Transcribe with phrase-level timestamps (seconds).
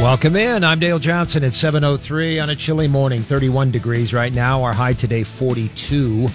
[0.00, 0.64] Welcome in.
[0.64, 3.20] I'm Dale Johnson at 7:03 on a chilly morning.
[3.20, 4.62] 31 degrees right now.
[4.62, 6.26] Our high today 42.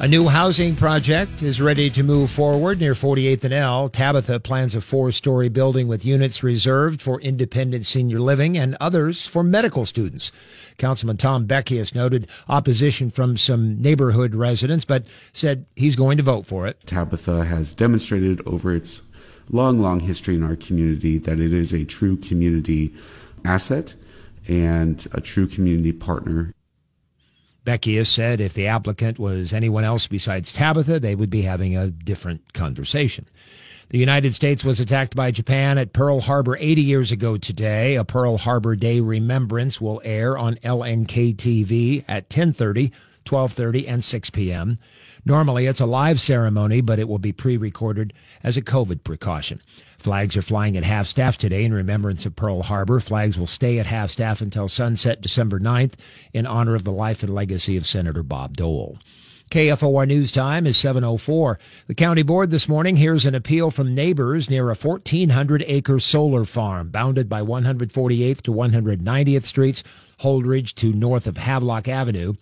[0.00, 3.88] A new housing project is ready to move forward near 48th and L.
[3.88, 9.42] Tabitha plans a four-story building with units reserved for independent senior living and others for
[9.42, 10.30] medical students.
[10.76, 16.44] Councilman Tom Beckius noted opposition from some neighborhood residents, but said he's going to vote
[16.44, 16.78] for it.
[16.84, 19.00] Tabitha has demonstrated over its
[19.50, 22.94] long, long history in our community that it is a true community
[23.44, 23.94] asset
[24.48, 26.52] and a true community partner.
[27.64, 31.90] Beckius said if the applicant was anyone else besides Tabitha, they would be having a
[31.90, 33.26] different conversation.
[33.88, 37.94] The United States was attacked by Japan at Pearl Harbor 80 years ago today.
[37.94, 42.90] A Pearl Harbor Day remembrance will air on LNK TV at 10:30,
[43.24, 44.78] 12:30 and 6 p.m.
[45.26, 48.12] Normally, it's a live ceremony, but it will be pre recorded
[48.44, 49.60] as a COVID precaution.
[49.98, 53.00] Flags are flying at half staff today in remembrance of Pearl Harbor.
[53.00, 55.94] Flags will stay at half staff until sunset December 9th
[56.32, 59.00] in honor of the life and legacy of Senator Bob Dole.
[59.50, 61.58] KFOR News Time is 704.
[61.88, 66.44] The county board this morning hears an appeal from neighbors near a 1,400 acre solar
[66.44, 69.82] farm bounded by 148th to 190th Streets,
[70.20, 72.34] Holdrege to north of Havelock Avenue.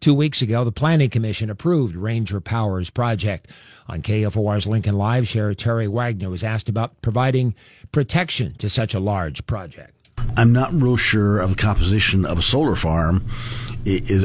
[0.00, 3.48] Two weeks ago, the Planning Commission approved Ranger Power's project.
[3.88, 7.56] On KFOR's Lincoln Live, Sheriff Terry Wagner was asked about providing
[7.90, 9.92] protection to such a large project.
[10.36, 13.28] I'm not real sure of the composition of a solar farm.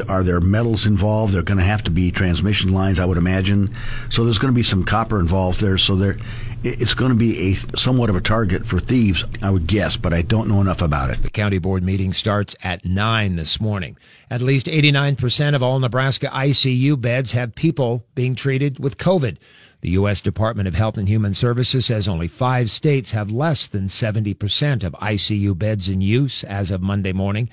[0.08, 1.32] Are there metals involved?
[1.32, 3.74] There are going to have to be transmission lines, I would imagine.
[4.10, 5.78] So there's going to be some copper involved there.
[5.78, 6.16] So there,
[6.62, 10.14] it's going to be a somewhat of a target for thieves, I would guess, but
[10.14, 11.22] I don't know enough about it.
[11.22, 13.96] The county board meeting starts at 9 this morning.
[14.30, 19.36] At least 89% of all Nebraska ICU beds have people being treated with COVID.
[19.82, 20.22] The U.S.
[20.22, 24.94] Department of Health and Human Services says only five states have less than 70% of
[24.94, 27.50] ICU beds in use as of Monday morning.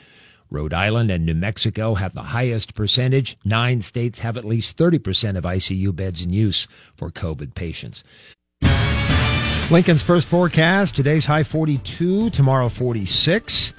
[0.51, 3.38] Rhode Island and New Mexico have the highest percentage.
[3.45, 8.03] Nine states have at least 30% of ICU beds in use for COVID patients.
[9.72, 13.72] Lincoln's first forecast today's high 42, tomorrow 46.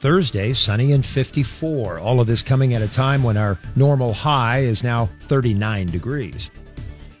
[0.00, 1.98] Thursday, sunny and 54.
[1.98, 6.50] All of this coming at a time when our normal high is now 39 degrees.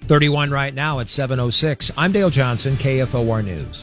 [0.02, 1.90] 31 right now at 706.
[1.96, 3.80] I'm Dale Johnson, KFOR News.